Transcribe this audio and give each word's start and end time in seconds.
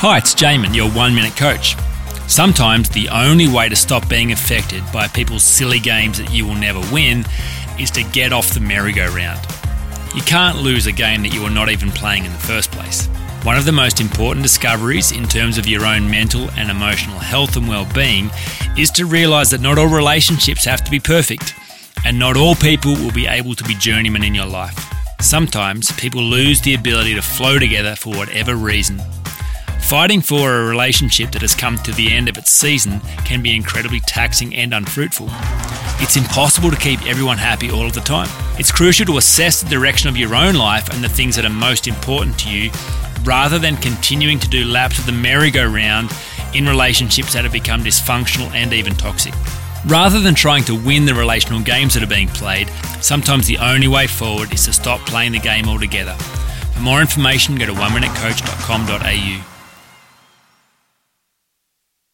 Hi, 0.00 0.18
it's 0.18 0.34
Jaemin, 0.34 0.74
your 0.74 0.90
one 0.90 1.14
minute 1.14 1.38
coach. 1.38 1.74
Sometimes 2.28 2.90
the 2.90 3.08
only 3.08 3.48
way 3.48 3.70
to 3.70 3.74
stop 3.74 4.06
being 4.10 4.30
affected 4.30 4.84
by 4.92 5.08
people's 5.08 5.42
silly 5.42 5.78
games 5.80 6.18
that 6.18 6.30
you 6.30 6.44
will 6.44 6.54
never 6.54 6.80
win 6.92 7.24
is 7.80 7.90
to 7.92 8.02
get 8.02 8.30
off 8.30 8.52
the 8.52 8.60
merry-go-round. 8.60 9.40
You 10.14 10.20
can't 10.20 10.58
lose 10.58 10.86
a 10.86 10.92
game 10.92 11.22
that 11.22 11.32
you 11.32 11.42
are 11.44 11.50
not 11.50 11.70
even 11.70 11.90
playing 11.90 12.26
in 12.26 12.32
the 12.32 12.38
first 12.38 12.70
place. 12.72 13.06
One 13.42 13.56
of 13.56 13.64
the 13.64 13.72
most 13.72 13.98
important 13.98 14.42
discoveries 14.42 15.12
in 15.12 15.26
terms 15.26 15.56
of 15.56 15.66
your 15.66 15.86
own 15.86 16.10
mental 16.10 16.50
and 16.58 16.70
emotional 16.70 17.18
health 17.18 17.56
and 17.56 17.66
well 17.66 17.88
being 17.94 18.28
is 18.76 18.90
to 18.90 19.06
realize 19.06 19.48
that 19.52 19.62
not 19.62 19.78
all 19.78 19.88
relationships 19.88 20.66
have 20.66 20.84
to 20.84 20.90
be 20.90 21.00
perfect, 21.00 21.54
and 22.04 22.18
not 22.18 22.36
all 22.36 22.54
people 22.54 22.92
will 22.96 23.12
be 23.12 23.26
able 23.26 23.54
to 23.54 23.64
be 23.64 23.74
journeymen 23.74 24.24
in 24.24 24.34
your 24.34 24.44
life. 24.44 24.78
Sometimes 25.22 25.90
people 25.92 26.20
lose 26.20 26.60
the 26.60 26.74
ability 26.74 27.14
to 27.14 27.22
flow 27.22 27.58
together 27.58 27.96
for 27.96 28.14
whatever 28.14 28.56
reason. 28.56 29.00
Fighting 29.86 30.20
for 30.20 30.52
a 30.52 30.64
relationship 30.64 31.30
that 31.30 31.42
has 31.42 31.54
come 31.54 31.78
to 31.78 31.92
the 31.92 32.10
end 32.10 32.28
of 32.28 32.36
its 32.36 32.50
season 32.50 32.98
can 33.24 33.40
be 33.40 33.54
incredibly 33.54 34.00
taxing 34.00 34.52
and 34.52 34.74
unfruitful. 34.74 35.28
It's 36.00 36.16
impossible 36.16 36.72
to 36.72 36.76
keep 36.76 37.06
everyone 37.06 37.38
happy 37.38 37.70
all 37.70 37.86
of 37.86 37.92
the 37.92 38.00
time. 38.00 38.28
It's 38.58 38.72
crucial 38.72 39.06
to 39.06 39.18
assess 39.18 39.62
the 39.62 39.70
direction 39.70 40.08
of 40.08 40.16
your 40.16 40.34
own 40.34 40.56
life 40.56 40.88
and 40.92 41.04
the 41.04 41.08
things 41.08 41.36
that 41.36 41.44
are 41.44 41.50
most 41.50 41.86
important 41.86 42.36
to 42.40 42.50
you 42.50 42.72
rather 43.22 43.60
than 43.60 43.76
continuing 43.76 44.40
to 44.40 44.48
do 44.48 44.64
laps 44.64 44.98
of 44.98 45.06
the 45.06 45.12
merry-go-round 45.12 46.10
in 46.52 46.66
relationships 46.66 47.34
that 47.34 47.44
have 47.44 47.52
become 47.52 47.84
dysfunctional 47.84 48.50
and 48.54 48.72
even 48.72 48.92
toxic. 48.96 49.34
Rather 49.86 50.18
than 50.18 50.34
trying 50.34 50.64
to 50.64 50.74
win 50.74 51.04
the 51.04 51.14
relational 51.14 51.60
games 51.60 51.94
that 51.94 52.02
are 52.02 52.08
being 52.08 52.26
played, 52.26 52.68
sometimes 53.00 53.46
the 53.46 53.58
only 53.58 53.86
way 53.86 54.08
forward 54.08 54.52
is 54.52 54.64
to 54.64 54.72
stop 54.72 54.98
playing 55.06 55.30
the 55.30 55.38
game 55.38 55.68
altogether. 55.68 56.14
For 56.74 56.80
more 56.80 57.00
information, 57.00 57.54
go 57.54 57.66
to 57.66 57.72
oneminutecoach.com.au. 57.72 59.55